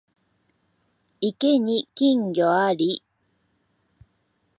[1.19, 3.03] 池に金魚あり